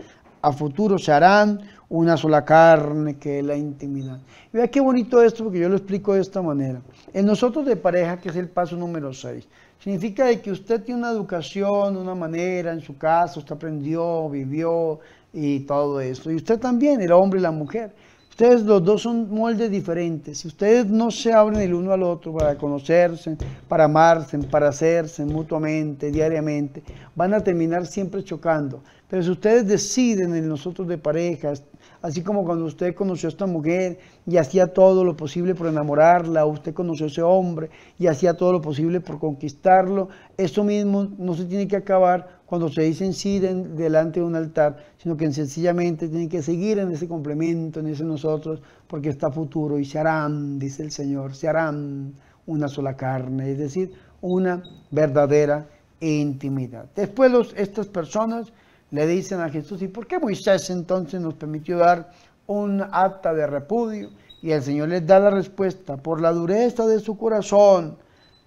a 0.41 0.51
futuro 0.51 0.97
se 0.97 1.11
harán 1.11 1.61
una 1.87 2.17
sola 2.17 2.43
carne, 2.43 3.17
que 3.17 3.39
es 3.39 3.45
la 3.45 3.55
intimidad. 3.55 4.19
Vea 4.51 4.67
qué 4.67 4.81
bonito 4.81 5.21
esto, 5.21 5.43
porque 5.43 5.59
yo 5.59 5.69
lo 5.69 5.77
explico 5.77 6.13
de 6.15 6.21
esta 6.21 6.41
manera. 6.41 6.81
En 7.13 7.25
nosotros 7.25 7.65
de 7.65 7.75
pareja, 7.75 8.17
que 8.17 8.29
es 8.29 8.35
el 8.35 8.49
paso 8.49 8.75
número 8.75 9.13
6, 9.13 9.47
significa 9.83 10.27
de 10.27 10.39
que 10.39 10.49
usted 10.49 10.81
tiene 10.81 11.01
una 11.01 11.11
educación, 11.11 11.97
una 11.97 12.15
manera 12.15 12.71
en 12.71 12.79
su 12.79 12.97
casa, 12.97 13.39
usted 13.39 13.55
aprendió, 13.55 14.29
vivió 14.29 14.99
y 15.33 15.59
todo 15.61 15.99
esto. 15.99 16.31
Y 16.31 16.35
usted 16.35 16.57
también, 16.57 17.01
el 17.01 17.11
hombre 17.11 17.39
y 17.41 17.43
la 17.43 17.51
mujer. 17.51 17.93
Ustedes 18.29 18.61
los 18.63 18.83
dos 18.83 19.01
son 19.01 19.29
moldes 19.29 19.69
diferentes. 19.69 20.39
Si 20.39 20.47
ustedes 20.47 20.85
no 20.85 21.11
se 21.11 21.33
abren 21.33 21.59
el 21.59 21.73
uno 21.73 21.91
al 21.91 22.01
otro 22.01 22.33
para 22.33 22.57
conocerse, 22.57 23.35
para 23.67 23.83
amarse, 23.83 24.37
para 24.39 24.69
hacerse 24.69 25.25
mutuamente, 25.25 26.11
diariamente, 26.11 26.81
van 27.13 27.33
a 27.33 27.41
terminar 27.41 27.85
siempre 27.85 28.23
chocando. 28.23 28.81
Pero 29.09 29.21
si 29.21 29.31
ustedes 29.31 29.67
deciden 29.67 30.33
en 30.33 30.47
nosotros 30.47 30.87
de 30.87 30.97
parejas, 30.97 31.61
así 32.03 32.21
como 32.21 32.43
cuando 32.43 32.65
usted 32.65 32.93
conoció 32.93 33.27
a 33.27 33.31
esta 33.31 33.45
mujer 33.45 33.97
y 34.27 34.35
hacía 34.35 34.67
todo 34.67 35.05
lo 35.05 35.15
posible 35.15 35.55
por 35.55 35.67
enamorarla, 35.67 36.45
usted 36.45 36.73
conoció 36.73 37.05
a 37.05 37.09
ese 37.09 37.21
hombre 37.21 37.69
y 37.97 38.07
hacía 38.07 38.35
todo 38.35 38.51
lo 38.51 38.61
posible 38.61 38.99
por 38.99 39.19
conquistarlo, 39.19 40.09
eso 40.37 40.65
mismo 40.65 41.07
no 41.17 41.33
se 41.33 41.45
tiene 41.45 41.65
que 41.65 41.77
acabar 41.77 42.41
cuando 42.45 42.67
se 42.67 42.81
dicen 42.81 43.13
sí 43.13 43.39
delante 43.39 44.19
de 44.19 44.25
un 44.25 44.35
altar, 44.35 44.77
sino 44.97 45.15
que 45.15 45.31
sencillamente 45.31 46.09
tienen 46.09 46.27
que 46.27 46.43
seguir 46.43 46.77
en 46.77 46.91
ese 46.91 47.07
complemento, 47.07 47.79
en 47.79 47.87
ese 47.87 48.03
nosotros, 48.03 48.61
porque 48.87 49.07
está 49.07 49.31
futuro 49.31 49.79
y 49.79 49.85
se 49.85 49.97
harán, 49.97 50.59
dice 50.59 50.83
el 50.83 50.91
Señor, 50.91 51.33
se 51.33 51.47
harán 51.47 52.13
una 52.45 52.67
sola 52.67 52.97
carne, 52.97 53.51
es 53.51 53.57
decir, 53.57 53.93
una 54.19 54.61
verdadera 54.91 55.67
intimidad. 56.01 56.85
Después 56.95 57.31
los, 57.31 57.53
estas 57.55 57.87
personas 57.87 58.51
le 58.93 59.07
dicen 59.07 59.41
a 59.41 59.49
Jesús, 59.49 59.81
¿y 59.81 59.87
por 59.87 60.05
qué 60.05 60.19
Moisés 60.19 60.69
entonces 60.69 61.19
nos 61.19 61.33
permitió 61.33 61.79
dar 61.79 62.11
un 62.45 62.79
acta 62.79 63.33
de 63.33 63.47
repudio? 63.47 64.11
Y 64.43 64.51
el 64.51 64.61
Señor 64.61 64.89
les 64.89 65.07
da 65.07 65.19
la 65.19 65.31
respuesta, 65.31 65.97
por 65.97 66.21
la 66.21 66.31
dureza 66.31 66.85
de 66.85 66.99
su 66.99 67.17
corazón 67.17 67.97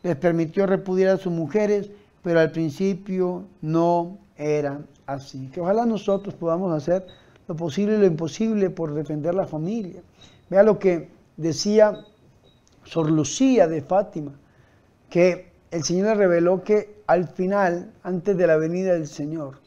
les 0.04 0.14
permitió 0.14 0.64
repudiar 0.66 1.16
a 1.16 1.18
sus 1.18 1.32
mujeres, 1.32 1.90
pero 2.22 2.38
al 2.38 2.52
principio 2.52 3.42
no 3.60 4.18
era 4.36 4.80
así. 5.06 5.48
Que 5.48 5.60
ojalá 5.60 5.84
nosotros 5.84 6.32
podamos 6.36 6.72
hacer 6.72 7.04
lo 7.48 7.56
posible 7.56 7.96
y 7.96 7.98
lo 7.98 8.06
imposible 8.06 8.70
por 8.70 8.94
defender 8.94 9.34
la 9.34 9.48
familia. 9.48 10.00
Vea 10.48 10.62
lo 10.62 10.78
que 10.78 11.08
decía 11.36 12.04
Sor 12.84 13.10
Lucía 13.10 13.66
de 13.66 13.82
Fátima, 13.82 14.30
que 15.10 15.50
el 15.72 15.82
Señor 15.82 16.06
le 16.06 16.14
reveló 16.14 16.62
que 16.62 17.02
al 17.08 17.26
final, 17.26 17.90
antes 18.04 18.36
de 18.36 18.46
la 18.46 18.56
venida 18.58 18.92
del 18.92 19.08
Señor, 19.08 19.65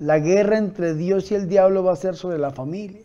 la 0.00 0.18
guerra 0.18 0.58
entre 0.58 0.94
Dios 0.94 1.30
y 1.30 1.34
el 1.34 1.48
diablo 1.48 1.82
va 1.82 1.92
a 1.92 1.96
ser 1.96 2.14
sobre 2.14 2.38
la 2.38 2.50
familia. 2.50 3.00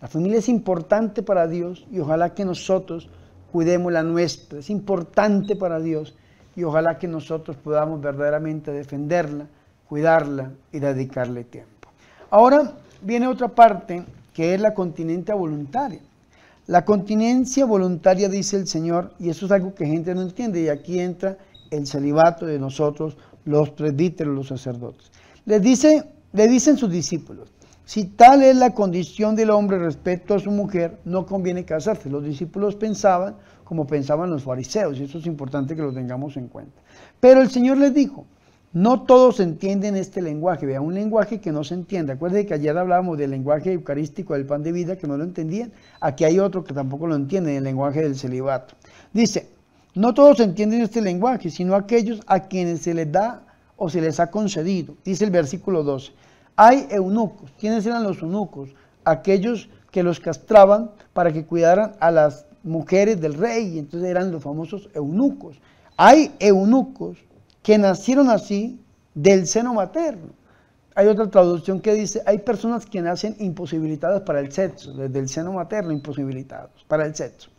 La 0.00 0.08
familia 0.08 0.38
es 0.38 0.48
importante 0.48 1.22
para 1.22 1.48
Dios 1.48 1.86
y 1.90 1.98
ojalá 1.98 2.34
que 2.34 2.44
nosotros 2.44 3.08
cuidemos 3.50 3.92
la 3.92 4.02
nuestra. 4.02 4.60
Es 4.60 4.70
importante 4.70 5.56
para 5.56 5.80
Dios 5.80 6.14
y 6.54 6.62
ojalá 6.64 6.98
que 6.98 7.08
nosotros 7.08 7.56
podamos 7.56 8.00
verdaderamente 8.00 8.70
defenderla, 8.70 9.46
cuidarla 9.88 10.52
y 10.72 10.78
dedicarle 10.78 11.44
tiempo. 11.44 11.88
Ahora 12.30 12.74
viene 13.02 13.26
otra 13.26 13.48
parte 13.48 14.04
que 14.32 14.54
es 14.54 14.60
la 14.60 14.74
continencia 14.74 15.34
voluntaria. 15.34 16.00
La 16.68 16.84
continencia 16.84 17.64
voluntaria, 17.64 18.28
dice 18.28 18.56
el 18.56 18.66
Señor, 18.68 19.14
y 19.18 19.30
eso 19.30 19.46
es 19.46 19.52
algo 19.52 19.74
que 19.74 19.86
gente 19.86 20.14
no 20.14 20.20
entiende, 20.20 20.60
y 20.60 20.68
aquí 20.68 21.00
entra 21.00 21.38
el 21.70 21.86
celibato 21.86 22.44
de 22.44 22.58
nosotros, 22.58 23.16
los 23.46 23.70
presbíteros, 23.70 24.34
los 24.34 24.48
sacerdotes. 24.48 25.10
Les 25.46 25.62
dice 25.62 26.04
le 26.32 26.48
dicen 26.48 26.76
sus 26.76 26.90
discípulos, 26.90 27.52
si 27.84 28.04
tal 28.04 28.42
es 28.42 28.54
la 28.56 28.74
condición 28.74 29.34
del 29.34 29.48
hombre 29.48 29.78
respecto 29.78 30.34
a 30.34 30.38
su 30.38 30.50
mujer, 30.50 30.98
no 31.06 31.24
conviene 31.24 31.64
casarse. 31.64 32.10
Los 32.10 32.22
discípulos 32.22 32.74
pensaban 32.74 33.36
como 33.64 33.86
pensaban 33.86 34.30
los 34.30 34.42
fariseos, 34.42 34.98
y 34.98 35.04
eso 35.04 35.18
es 35.18 35.26
importante 35.26 35.74
que 35.74 35.82
lo 35.82 35.92
tengamos 35.92 36.36
en 36.36 36.48
cuenta. 36.48 36.82
Pero 37.20 37.40
el 37.40 37.50
Señor 37.50 37.78
les 37.78 37.94
dijo, 37.94 38.26
no 38.74 39.02
todos 39.02 39.40
entienden 39.40 39.96
este 39.96 40.20
lenguaje, 40.20 40.66
vea, 40.66 40.82
un 40.82 40.92
lenguaje 40.92 41.40
que 41.40 41.50
no 41.50 41.64
se 41.64 41.72
entiende. 41.74 42.12
Acuérdense 42.12 42.46
que 42.46 42.54
ayer 42.54 42.76
hablábamos 42.76 43.16
del 43.16 43.30
lenguaje 43.30 43.72
eucarístico 43.72 44.34
del 44.34 44.44
pan 44.44 44.62
de 44.62 44.72
vida, 44.72 44.96
que 44.96 45.06
no 45.06 45.16
lo 45.16 45.24
entendían. 45.24 45.72
Aquí 46.00 46.24
hay 46.24 46.38
otro 46.38 46.64
que 46.64 46.74
tampoco 46.74 47.06
lo 47.06 47.14
entienden, 47.14 47.56
el 47.56 47.64
lenguaje 47.64 48.02
del 48.02 48.16
celibato. 48.16 48.74
Dice, 49.14 49.48
no 49.94 50.12
todos 50.12 50.40
entienden 50.40 50.82
este 50.82 51.00
lenguaje, 51.00 51.48
sino 51.48 51.74
aquellos 51.74 52.20
a 52.26 52.40
quienes 52.40 52.82
se 52.82 52.92
les 52.92 53.10
da 53.10 53.47
o 53.78 53.88
se 53.88 54.00
les 54.00 54.20
ha 54.20 54.30
concedido. 54.30 54.94
Dice 55.04 55.24
el 55.24 55.30
versículo 55.30 55.82
12. 55.82 56.12
Hay 56.56 56.86
eunucos. 56.90 57.50
¿Quiénes 57.58 57.86
eran 57.86 58.02
los 58.02 58.20
eunucos? 58.20 58.74
Aquellos 59.04 59.70
que 59.90 60.02
los 60.02 60.20
castraban 60.20 60.90
para 61.14 61.32
que 61.32 61.46
cuidaran 61.46 61.94
a 62.00 62.10
las 62.10 62.44
mujeres 62.62 63.20
del 63.20 63.34
rey. 63.34 63.78
Entonces 63.78 64.10
eran 64.10 64.32
los 64.32 64.42
famosos 64.42 64.90
eunucos. 64.94 65.60
Hay 65.96 66.34
eunucos 66.40 67.18
que 67.62 67.78
nacieron 67.78 68.28
así 68.28 68.80
del 69.14 69.46
seno 69.46 69.72
materno. 69.74 70.32
Hay 70.94 71.06
otra 71.06 71.30
traducción 71.30 71.80
que 71.80 71.94
dice, 71.94 72.22
hay 72.26 72.38
personas 72.38 72.84
que 72.84 73.00
nacen 73.00 73.36
imposibilitadas 73.38 74.22
para 74.22 74.40
el 74.40 74.50
sexo, 74.50 74.92
desde 74.92 75.20
el 75.20 75.28
seno 75.28 75.52
materno 75.52 75.92
imposibilitados 75.92 76.84
para 76.88 77.06
el 77.06 77.14
sexo. 77.14 77.50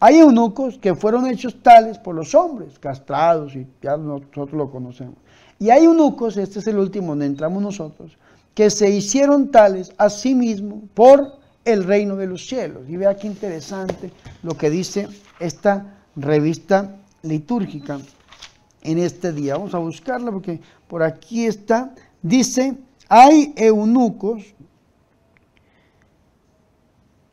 Hay 0.00 0.18
eunucos 0.18 0.78
que 0.78 0.94
fueron 0.94 1.26
hechos 1.26 1.62
tales 1.62 1.98
por 1.98 2.14
los 2.14 2.34
hombres, 2.34 2.78
castrados, 2.78 3.54
y 3.56 3.66
ya 3.82 3.98
nosotros 3.98 4.52
lo 4.52 4.70
conocemos. 4.70 5.16
Y 5.58 5.70
hay 5.70 5.84
eunucos, 5.84 6.36
este 6.36 6.60
es 6.60 6.66
el 6.68 6.78
último 6.78 7.08
donde 7.08 7.26
entramos 7.26 7.62
nosotros, 7.62 8.16
que 8.54 8.70
se 8.70 8.90
hicieron 8.90 9.50
tales 9.50 9.92
a 9.98 10.08
sí 10.10 10.34
mismos 10.34 10.84
por 10.94 11.38
el 11.64 11.84
reino 11.84 12.16
de 12.16 12.26
los 12.26 12.46
cielos. 12.46 12.88
Y 12.88 12.96
vea 12.96 13.16
qué 13.16 13.26
interesante 13.26 14.12
lo 14.42 14.56
que 14.56 14.70
dice 14.70 15.08
esta 15.40 15.98
revista 16.16 16.96
litúrgica 17.22 17.98
en 18.82 18.98
este 18.98 19.32
día. 19.32 19.56
Vamos 19.56 19.74
a 19.74 19.78
buscarla 19.78 20.30
porque 20.30 20.60
por 20.86 21.02
aquí 21.02 21.46
está. 21.46 21.94
Dice, 22.22 22.76
hay 23.08 23.52
eunucos, 23.56 24.54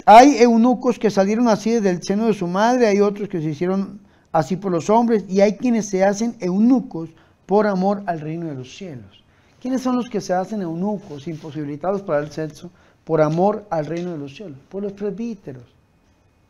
hay 0.05 0.37
eunucos 0.37 0.99
que 0.99 1.09
salieron 1.09 1.47
así 1.47 1.71
del 1.71 2.03
seno 2.03 2.27
de 2.27 2.33
su 2.33 2.47
madre, 2.47 2.87
hay 2.87 3.01
otros 3.01 3.29
que 3.29 3.41
se 3.41 3.49
hicieron 3.49 3.99
así 4.31 4.57
por 4.57 4.71
los 4.71 4.89
hombres, 4.89 5.23
y 5.29 5.41
hay 5.41 5.55
quienes 5.57 5.87
se 5.87 6.03
hacen 6.03 6.35
eunucos 6.39 7.09
por 7.45 7.67
amor 7.67 8.03
al 8.05 8.21
reino 8.21 8.47
de 8.47 8.55
los 8.55 8.75
cielos. 8.75 9.23
¿Quiénes 9.61 9.81
son 9.81 9.95
los 9.95 10.09
que 10.09 10.21
se 10.21 10.33
hacen 10.33 10.61
eunucos, 10.61 11.27
imposibilitados 11.27 12.01
para 12.01 12.19
el 12.19 12.31
sexo, 12.31 12.69
por 13.03 13.21
amor 13.21 13.65
al 13.69 13.85
reino 13.85 14.11
de 14.11 14.17
los 14.17 14.35
cielos? 14.35 14.57
Por 14.69 14.83
los 14.83 14.93
presbíteros, 14.93 15.63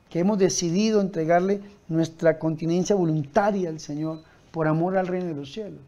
que 0.09 0.19
hemos 0.19 0.37
decidido 0.37 1.01
entregarle 1.01 1.61
nuestra 1.87 2.37
continencia 2.39 2.95
voluntaria 2.95 3.69
al 3.69 3.79
Señor 3.79 4.21
por 4.51 4.67
amor 4.67 4.97
al 4.97 5.07
reino 5.07 5.27
de 5.27 5.35
los 5.35 5.51
cielos. 5.51 5.79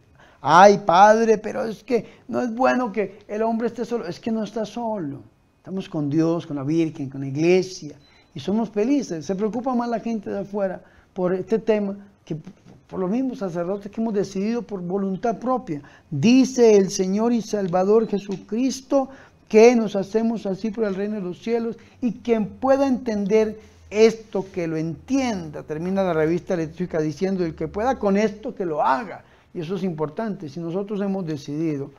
Ay, 0.42 0.82
Padre, 0.86 1.38
pero 1.38 1.66
es 1.66 1.84
que 1.84 2.06
no 2.28 2.42
es 2.42 2.54
bueno 2.54 2.92
que 2.92 3.20
el 3.28 3.42
hombre 3.42 3.68
esté 3.68 3.86
solo. 3.86 4.06
Es 4.06 4.20
que 4.20 4.32
no 4.32 4.44
está 4.44 4.66
solo. 4.66 5.22
Estamos 5.58 5.90
con 5.90 6.10
Dios, 6.10 6.46
con 6.46 6.56
la 6.56 6.64
Virgen, 6.64 7.10
con 7.10 7.22
la 7.22 7.28
iglesia 7.28 7.98
y 8.38 8.40
somos 8.40 8.70
felices. 8.70 9.26
Se 9.26 9.36
preocupa 9.36 9.74
más 9.74 9.90
la 9.90 10.00
gente 10.00 10.30
de 10.30 10.42
afuera 10.42 10.80
por 11.14 11.34
este 11.34 11.58
tema 11.58 11.98
que 12.24 12.38
por 12.88 13.00
los 13.00 13.10
mismos 13.10 13.40
sacerdotes 13.40 13.92
que 13.92 14.02
hemos 14.02 14.14
decidido 14.14 14.62
por 14.62 14.82
voluntad 14.82 15.40
propia. 15.40 15.82
Dice 16.10 16.78
el 16.78 16.90
Señor 16.90 17.34
y 17.34 17.42
Salvador 17.42 18.08
Jesucristo 18.08 19.10
que 19.50 19.76
nos 19.76 19.96
hacemos 19.96 20.46
así 20.46 20.72
por 20.72 20.86
el 20.86 20.96
reino 20.96 21.16
de 21.16 21.22
los 21.22 21.40
cielos 21.42 21.78
y 22.02 22.14
quien 22.14 22.48
pueda 22.48 22.88
entender 22.88 23.60
esto 23.90 24.46
que 24.54 24.68
lo 24.68 24.78
entienda. 24.78 25.64
Termina 25.64 26.04
la 26.04 26.14
revista 26.14 26.54
eléctrica 26.54 27.00
diciendo 27.00 27.46
el 27.46 27.56
que 27.56 27.68
pueda 27.68 27.98
con 27.98 28.18
esto 28.18 28.56
que 28.56 28.66
lo 28.66 28.82
haga. 28.82 29.24
Y 29.54 29.62
eso 29.62 29.76
es 29.76 29.84
importante. 29.84 30.50
Si 30.50 30.60
nosotros 30.60 31.02
hemos 31.02 31.26
decidido 31.26 31.90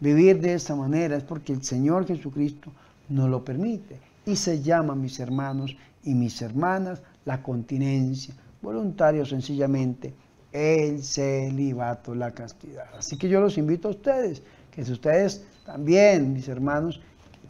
vivir 0.00 0.40
de 0.40 0.54
esa 0.54 0.74
manera 0.74 1.16
es 1.16 1.22
porque 1.22 1.52
el 1.52 1.62
Señor 1.62 2.06
Jesucristo 2.06 2.70
nos 3.08 3.28
lo 3.28 3.44
permite. 3.44 3.98
Y 4.24 4.36
se 4.36 4.62
llama, 4.62 4.94
mis 4.94 5.20
hermanos 5.20 5.76
y 6.02 6.14
mis 6.14 6.40
hermanas, 6.42 7.02
la 7.24 7.42
continencia, 7.42 8.34
voluntario 8.62 9.24
sencillamente, 9.24 10.14
el 10.56 11.04
celibato, 11.04 12.14
la 12.14 12.30
castidad. 12.30 12.86
Así 12.98 13.18
que 13.18 13.28
yo 13.28 13.42
los 13.42 13.58
invito 13.58 13.88
a 13.88 13.90
ustedes, 13.90 14.42
que 14.70 14.86
si 14.86 14.92
ustedes 14.92 15.44
también, 15.66 16.32
mis 16.32 16.48
hermanos, 16.48 16.98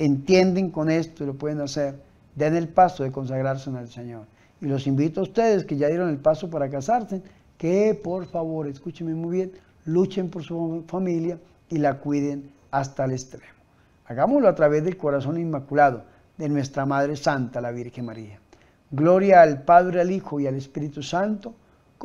entienden 0.01 0.71
con 0.71 0.91
esto 0.91 1.23
y 1.23 1.29
lo 1.29 1.35
pueden 1.35 1.61
hacer, 1.61 1.95
den 2.35 2.57
el 2.57 2.69
paso 2.69 3.05
de 3.05 3.13
consagrarse 3.13 3.71
al 3.71 3.89
Señor. 3.89 4.27
Y 4.61 4.67
los 4.67 4.89
invito 4.89 5.21
a 5.21 5.23
ustedes 5.23 5.65
que 5.65 5.77
ya 5.77 5.87
dieron 5.87 6.09
el 6.09 6.19
paso 6.19 6.51
para 6.51 6.69
casarse, 6.69 7.23
que 7.57 7.95
por 7.95 8.27
favor, 8.27 8.67
escúchenme 8.67 9.15
muy 9.15 9.37
bien, 9.37 9.53
luchen 9.85 10.29
por 10.29 10.43
su 10.43 10.83
familia 10.89 11.39
y 11.69 11.79
la 11.79 12.01
cuiden 12.01 12.51
hasta 12.73 13.05
el 13.05 13.13
extremo. 13.13 13.45
Hagámoslo 14.07 14.49
a 14.49 14.55
través 14.57 14.83
del 14.83 14.97
corazón 14.97 15.39
inmaculado 15.39 16.03
de 16.37 16.49
nuestra 16.49 16.85
Madre 16.87 17.15
Santa, 17.15 17.61
la 17.61 17.71
Virgen 17.71 18.05
María. 18.05 18.41
Gloria 18.91 19.43
al 19.43 19.63
Padre, 19.63 20.01
al 20.01 20.11
Hijo 20.11 20.41
y 20.41 20.49
al 20.49 20.57
Espíritu 20.57 21.05
Santo, 21.05 21.55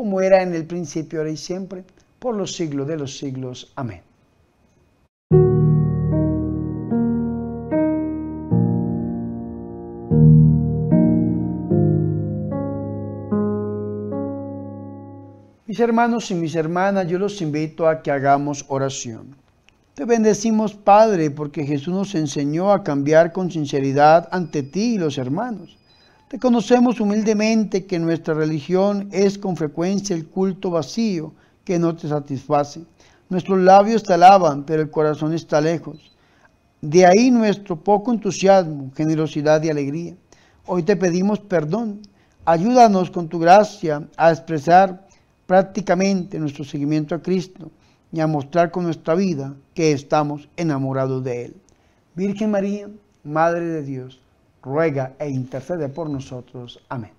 como 0.01 0.19
era 0.19 0.41
en 0.41 0.55
el 0.55 0.65
principio, 0.65 1.19
ahora 1.19 1.29
y 1.29 1.37
siempre, 1.37 1.83
por 2.17 2.35
los 2.35 2.55
siglos 2.55 2.87
de 2.87 2.97
los 2.97 3.19
siglos. 3.19 3.71
Amén. 3.75 4.01
Mis 15.67 15.79
hermanos 15.79 16.31
y 16.31 16.33
mis 16.33 16.55
hermanas, 16.55 17.05
yo 17.07 17.19
los 17.19 17.39
invito 17.39 17.87
a 17.87 18.01
que 18.01 18.09
hagamos 18.09 18.65
oración. 18.69 19.35
Te 19.93 20.05
bendecimos, 20.05 20.73
Padre, 20.73 21.29
porque 21.29 21.63
Jesús 21.63 21.93
nos 21.93 22.15
enseñó 22.15 22.71
a 22.71 22.83
cambiar 22.83 23.31
con 23.31 23.51
sinceridad 23.51 24.27
ante 24.31 24.63
ti 24.63 24.95
y 24.95 24.97
los 24.97 25.19
hermanos. 25.19 25.77
Te 26.31 26.39
conocemos 26.39 27.01
humildemente 27.01 27.85
que 27.85 27.99
nuestra 27.99 28.33
religión 28.33 29.09
es 29.11 29.37
con 29.37 29.57
frecuencia 29.57 30.15
el 30.15 30.29
culto 30.29 30.71
vacío 30.71 31.33
que 31.65 31.77
no 31.77 31.93
te 31.93 32.07
satisface. 32.07 32.85
Nuestros 33.27 33.59
labios 33.59 34.01
te 34.01 34.13
alaban, 34.13 34.63
pero 34.63 34.81
el 34.81 34.89
corazón 34.89 35.33
está 35.33 35.59
lejos. 35.59 36.15
De 36.79 37.05
ahí 37.05 37.31
nuestro 37.31 37.75
poco 37.75 38.13
entusiasmo, 38.13 38.93
generosidad 38.95 39.61
y 39.61 39.71
alegría. 39.71 40.15
Hoy 40.65 40.83
te 40.83 40.95
pedimos 40.95 41.41
perdón. 41.41 41.99
Ayúdanos 42.45 43.11
con 43.11 43.27
tu 43.27 43.37
gracia 43.37 44.07
a 44.15 44.31
expresar 44.31 45.05
prácticamente 45.45 46.39
nuestro 46.39 46.63
seguimiento 46.63 47.13
a 47.13 47.21
Cristo 47.21 47.69
y 48.09 48.21
a 48.21 48.27
mostrar 48.27 48.71
con 48.71 48.85
nuestra 48.85 49.15
vida 49.15 49.53
que 49.73 49.91
estamos 49.91 50.47
enamorados 50.55 51.25
de 51.25 51.47
Él. 51.47 51.55
Virgen 52.15 52.51
María, 52.51 52.87
Madre 53.21 53.65
de 53.65 53.83
Dios, 53.83 54.21
ruega 54.61 55.13
e 55.19 55.29
intercede 55.29 55.89
por 55.89 56.09
nosotros. 56.09 56.79
Amén. 56.89 57.11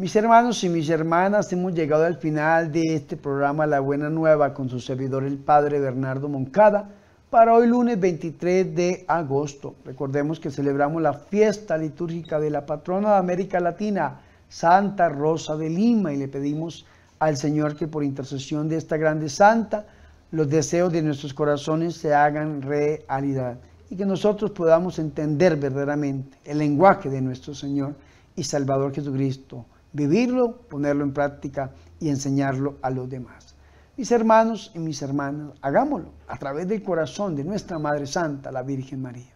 Mis 0.00 0.16
hermanos 0.16 0.64
y 0.64 0.68
mis 0.70 0.88
hermanas, 0.88 1.52
hemos 1.52 1.74
llegado 1.74 2.04
al 2.04 2.16
final 2.16 2.72
de 2.72 2.94
este 2.94 3.18
programa 3.18 3.66
La 3.66 3.80
Buena 3.80 4.08
Nueva 4.08 4.54
con 4.54 4.68
su 4.70 4.80
servidor 4.80 5.24
el 5.24 5.36
Padre 5.36 5.78
Bernardo 5.78 6.28
Moncada 6.28 6.88
para 7.28 7.52
hoy 7.52 7.68
lunes 7.68 8.00
23 8.00 8.74
de 8.74 9.04
agosto. 9.06 9.74
Recordemos 9.84 10.40
que 10.40 10.50
celebramos 10.50 11.00
la 11.00 11.12
fiesta 11.12 11.76
litúrgica 11.76 12.40
de 12.40 12.50
la 12.50 12.66
patrona 12.66 13.10
de 13.10 13.18
América 13.18 13.60
Latina, 13.60 14.20
Santa 14.50 15.08
Rosa 15.08 15.56
de 15.56 15.70
Lima, 15.70 16.12
y 16.12 16.18
le 16.18 16.28
pedimos 16.28 16.84
al 17.20 17.36
Señor 17.36 17.76
que 17.76 17.86
por 17.86 18.02
intercesión 18.02 18.68
de 18.68 18.76
esta 18.76 18.96
grande 18.96 19.28
santa, 19.28 19.86
los 20.32 20.50
deseos 20.50 20.92
de 20.92 21.02
nuestros 21.02 21.32
corazones 21.32 21.94
se 21.94 22.12
hagan 22.12 22.60
realidad 22.60 23.58
y 23.88 23.96
que 23.96 24.04
nosotros 24.04 24.50
podamos 24.50 24.98
entender 24.98 25.56
verdaderamente 25.56 26.36
el 26.44 26.58
lenguaje 26.58 27.08
de 27.08 27.20
nuestro 27.20 27.54
Señor 27.54 27.94
y 28.34 28.42
Salvador 28.42 28.92
Jesucristo, 28.92 29.66
vivirlo, 29.92 30.56
ponerlo 30.68 31.04
en 31.04 31.12
práctica 31.12 31.70
y 32.00 32.08
enseñarlo 32.08 32.76
a 32.82 32.90
los 32.90 33.08
demás. 33.08 33.54
Mis 33.96 34.10
hermanos 34.10 34.72
y 34.74 34.78
mis 34.78 35.00
hermanas, 35.02 35.52
hagámoslo 35.62 36.10
a 36.26 36.36
través 36.38 36.66
del 36.66 36.82
corazón 36.82 37.36
de 37.36 37.44
nuestra 37.44 37.78
Madre 37.78 38.06
Santa, 38.06 38.50
la 38.50 38.62
Virgen 38.62 39.02
María. 39.02 39.32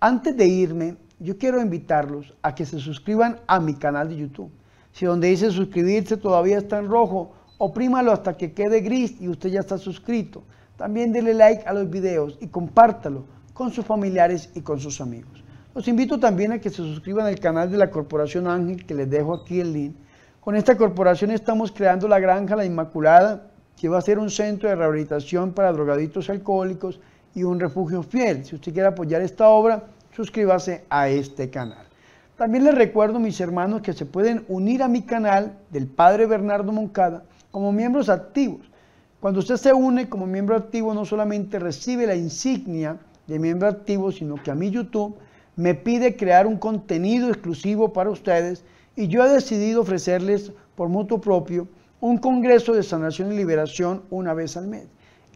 Antes 0.00 0.36
de 0.36 0.46
irme, 0.46 0.96
yo 1.20 1.36
quiero 1.36 1.60
invitarlos 1.60 2.34
a 2.42 2.54
que 2.54 2.64
se 2.64 2.80
suscriban 2.80 3.40
a 3.46 3.60
mi 3.60 3.74
canal 3.74 4.08
de 4.08 4.16
YouTube. 4.16 4.50
Si 4.92 5.04
donde 5.04 5.28
dice 5.28 5.50
suscribirse 5.50 6.16
todavía 6.16 6.58
está 6.58 6.78
en 6.78 6.88
rojo, 6.88 7.32
oprímalo 7.58 8.10
hasta 8.10 8.36
que 8.36 8.52
quede 8.52 8.80
gris 8.80 9.20
y 9.20 9.28
usted 9.28 9.50
ya 9.50 9.60
está 9.60 9.76
suscrito. 9.76 10.42
También 10.76 11.12
dele 11.12 11.34
like 11.34 11.64
a 11.66 11.74
los 11.74 11.90
videos 11.90 12.38
y 12.40 12.48
compártalo 12.48 13.24
con 13.52 13.70
sus 13.70 13.84
familiares 13.84 14.48
y 14.54 14.62
con 14.62 14.80
sus 14.80 15.00
amigos. 15.02 15.44
Los 15.74 15.86
invito 15.86 16.18
también 16.18 16.52
a 16.52 16.58
que 16.58 16.70
se 16.70 16.76
suscriban 16.76 17.26
al 17.26 17.38
canal 17.38 17.70
de 17.70 17.76
la 17.76 17.90
Corporación 17.90 18.48
Ángel, 18.48 18.86
que 18.86 18.94
les 18.94 19.10
dejo 19.10 19.34
aquí 19.34 19.60
el 19.60 19.74
link. 19.74 19.96
Con 20.40 20.56
esta 20.56 20.76
corporación 20.76 21.30
estamos 21.30 21.70
creando 21.70 22.08
la 22.08 22.18
Granja 22.18 22.56
La 22.56 22.64
Inmaculada, 22.64 23.50
que 23.76 23.90
va 23.90 23.98
a 23.98 24.02
ser 24.02 24.18
un 24.18 24.30
centro 24.30 24.70
de 24.70 24.74
rehabilitación 24.74 25.52
para 25.52 25.72
drogaditos 25.72 26.30
alcohólicos 26.30 26.98
y 27.34 27.44
un 27.44 27.60
refugio 27.60 28.02
fiel. 28.02 28.44
Si 28.46 28.54
usted 28.54 28.72
quiere 28.72 28.88
apoyar 28.88 29.20
esta 29.20 29.48
obra, 29.48 29.84
suscríbase 30.12 30.84
a 30.90 31.08
este 31.08 31.50
canal. 31.50 31.86
También 32.36 32.64
les 32.64 32.74
recuerdo, 32.74 33.18
mis 33.18 33.40
hermanos, 33.40 33.82
que 33.82 33.92
se 33.92 34.06
pueden 34.06 34.44
unir 34.48 34.82
a 34.82 34.88
mi 34.88 35.02
canal 35.02 35.58
del 35.70 35.86
Padre 35.86 36.26
Bernardo 36.26 36.72
Moncada 36.72 37.22
como 37.50 37.72
miembros 37.72 38.08
activos. 38.08 38.70
Cuando 39.20 39.40
usted 39.40 39.56
se 39.56 39.74
une 39.74 40.08
como 40.08 40.26
miembro 40.26 40.56
activo, 40.56 40.94
no 40.94 41.04
solamente 41.04 41.58
recibe 41.58 42.06
la 42.06 42.14
insignia 42.14 42.96
de 43.26 43.38
miembro 43.38 43.68
activo, 43.68 44.10
sino 44.10 44.36
que 44.36 44.50
a 44.50 44.54
mi 44.54 44.70
YouTube 44.70 45.16
me 45.56 45.74
pide 45.74 46.16
crear 46.16 46.46
un 46.46 46.56
contenido 46.56 47.28
exclusivo 47.28 47.92
para 47.92 48.08
ustedes 48.08 48.64
y 48.96 49.08
yo 49.08 49.24
he 49.24 49.28
decidido 49.28 49.82
ofrecerles 49.82 50.52
por 50.74 50.88
mutuo 50.88 51.20
propio 51.20 51.68
un 52.00 52.16
congreso 52.16 52.72
de 52.72 52.82
sanación 52.82 53.32
y 53.32 53.36
liberación 53.36 54.02
una 54.10 54.32
vez 54.32 54.56
al 54.56 54.68
mes. 54.68 54.86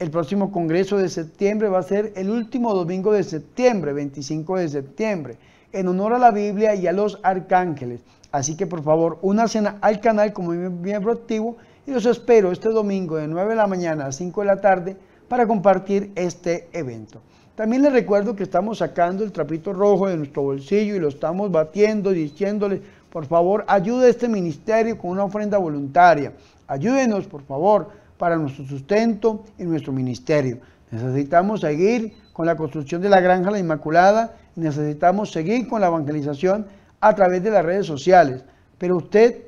El 0.00 0.10
próximo 0.10 0.50
congreso 0.50 0.98
de 0.98 1.08
septiembre 1.08 1.68
va 1.68 1.78
a 1.78 1.84
ser 1.84 2.12
el 2.16 2.28
último 2.28 2.74
domingo 2.74 3.12
de 3.12 3.22
septiembre, 3.22 3.92
25 3.92 4.56
de 4.56 4.68
septiembre, 4.68 5.36
en 5.72 5.86
honor 5.86 6.14
a 6.14 6.18
la 6.18 6.32
Biblia 6.32 6.74
y 6.74 6.88
a 6.88 6.92
los 6.92 7.20
arcángeles. 7.22 8.00
Así 8.32 8.56
que 8.56 8.66
por 8.66 8.82
favor, 8.82 9.18
únanse 9.22 9.62
al 9.80 10.00
canal 10.00 10.32
como 10.32 10.50
miembro 10.50 11.12
activo 11.12 11.56
y 11.86 11.92
los 11.92 12.06
espero 12.06 12.50
este 12.50 12.70
domingo 12.70 13.18
de 13.18 13.28
9 13.28 13.50
de 13.50 13.56
la 13.56 13.68
mañana 13.68 14.06
a 14.06 14.12
5 14.12 14.40
de 14.40 14.46
la 14.48 14.60
tarde 14.60 14.96
para 15.28 15.46
compartir 15.46 16.10
este 16.16 16.68
evento. 16.72 17.20
También 17.54 17.82
les 17.82 17.92
recuerdo 17.92 18.34
que 18.34 18.42
estamos 18.42 18.78
sacando 18.78 19.22
el 19.22 19.30
trapito 19.30 19.72
rojo 19.72 20.08
de 20.08 20.16
nuestro 20.16 20.42
bolsillo 20.42 20.96
y 20.96 20.98
lo 20.98 21.06
estamos 21.06 21.52
batiendo, 21.52 22.10
diciéndole, 22.10 22.82
por 23.10 23.26
favor, 23.26 23.64
ayude 23.68 24.06
a 24.06 24.10
este 24.10 24.28
ministerio 24.28 24.98
con 24.98 25.10
una 25.10 25.22
ofrenda 25.22 25.56
voluntaria. 25.56 26.32
Ayúdenos, 26.66 27.28
por 27.28 27.42
favor, 27.42 27.90
para 28.24 28.38
nuestro 28.38 28.64
sustento 28.64 29.44
y 29.58 29.64
nuestro 29.64 29.92
ministerio. 29.92 30.56
Necesitamos 30.90 31.60
seguir 31.60 32.14
con 32.32 32.46
la 32.46 32.56
construcción 32.56 33.02
de 33.02 33.10
la 33.10 33.20
Granja 33.20 33.50
La 33.50 33.58
Inmaculada, 33.58 34.34
necesitamos 34.56 35.30
seguir 35.30 35.68
con 35.68 35.82
la 35.82 35.88
evangelización 35.88 36.66
a 37.02 37.14
través 37.14 37.42
de 37.42 37.50
las 37.50 37.62
redes 37.62 37.84
sociales. 37.84 38.42
Pero 38.78 38.96
usted, 38.96 39.42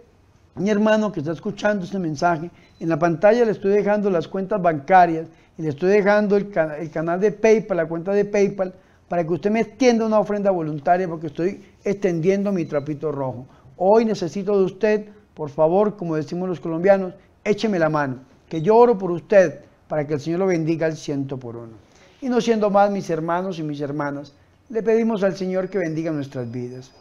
mi 0.56 0.68
hermano 0.68 1.10
que 1.10 1.20
está 1.20 1.32
escuchando 1.32 1.86
este 1.86 1.98
mensaje, 1.98 2.50
en 2.78 2.90
la 2.90 2.98
pantalla 2.98 3.46
le 3.46 3.52
estoy 3.52 3.72
dejando 3.72 4.10
las 4.10 4.28
cuentas 4.28 4.60
bancarias 4.60 5.26
y 5.56 5.62
le 5.62 5.70
estoy 5.70 5.88
dejando 5.88 6.36
el, 6.36 6.52
el 6.78 6.90
canal 6.90 7.18
de 7.18 7.32
PayPal, 7.32 7.78
la 7.78 7.86
cuenta 7.86 8.12
de 8.12 8.26
PayPal, 8.26 8.74
para 9.08 9.24
que 9.24 9.32
usted 9.32 9.50
me 9.50 9.60
extienda 9.60 10.04
una 10.04 10.18
ofrenda 10.18 10.50
voluntaria 10.50 11.08
porque 11.08 11.28
estoy 11.28 11.64
extendiendo 11.82 12.52
mi 12.52 12.66
trapito 12.66 13.10
rojo. 13.10 13.46
Hoy 13.78 14.04
necesito 14.04 14.58
de 14.58 14.64
usted 14.66 15.06
por 15.36 15.50
favor, 15.50 15.96
como 15.96 16.16
decimos 16.16 16.48
los 16.48 16.60
colombianos, 16.60 17.12
écheme 17.44 17.78
la 17.78 17.90
mano, 17.90 18.20
que 18.48 18.62
yo 18.62 18.76
oro 18.76 18.96
por 18.98 19.10
usted 19.10 19.60
para 19.88 20.06
que 20.06 20.14
el 20.14 20.20
Señor 20.20 20.40
lo 20.40 20.46
bendiga 20.46 20.86
al 20.86 20.96
ciento 20.96 21.38
por 21.38 21.56
uno. 21.56 21.74
Y 22.20 22.28
no 22.28 22.40
siendo 22.40 22.70
más 22.70 22.90
mis 22.90 23.08
hermanos 23.10 23.58
y 23.58 23.62
mis 23.62 23.80
hermanas, 23.80 24.32
le 24.68 24.82
pedimos 24.82 25.22
al 25.22 25.36
Señor 25.36 25.68
que 25.68 25.78
bendiga 25.78 26.10
nuestras 26.10 26.50
vidas. 26.50 26.92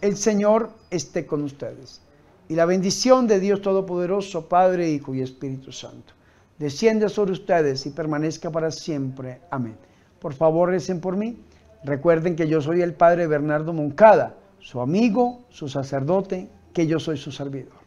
El 0.00 0.16
Señor 0.16 0.70
esté 0.90 1.26
con 1.26 1.42
ustedes. 1.42 2.00
Y 2.48 2.54
la 2.54 2.64
bendición 2.64 3.26
de 3.26 3.40
Dios 3.40 3.60
Todopoderoso, 3.60 4.48
Padre, 4.48 4.88
Hijo 4.90 5.14
y 5.14 5.20
Espíritu 5.20 5.72
Santo, 5.72 6.14
descienda 6.58 7.08
sobre 7.08 7.32
ustedes 7.32 7.84
y 7.86 7.90
permanezca 7.90 8.50
para 8.50 8.70
siempre. 8.70 9.40
Amén. 9.50 9.76
Por 10.20 10.34
favor, 10.34 10.70
recen 10.70 11.00
por 11.00 11.16
mí. 11.16 11.36
Recuerden 11.84 12.36
que 12.36 12.48
yo 12.48 12.60
soy 12.60 12.82
el 12.82 12.94
Padre 12.94 13.26
Bernardo 13.26 13.72
Moncada, 13.72 14.36
su 14.60 14.80
amigo, 14.80 15.44
su 15.50 15.68
sacerdote, 15.68 16.48
que 16.72 16.86
yo 16.86 16.98
soy 16.98 17.16
su 17.16 17.32
servidor. 17.32 17.78